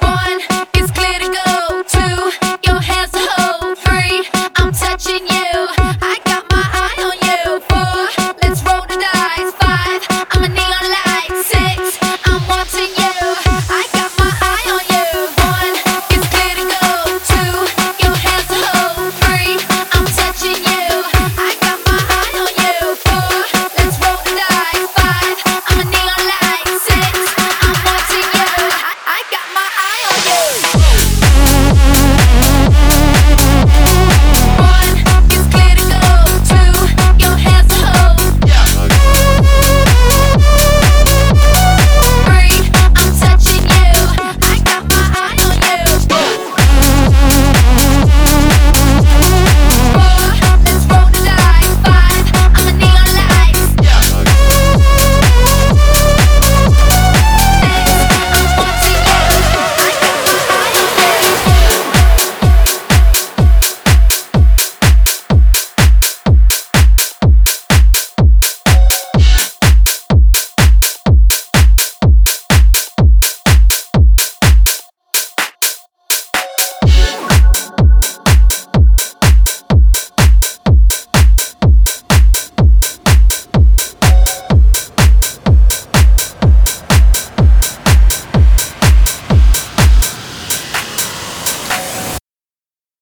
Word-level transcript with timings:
One. 0.00 0.75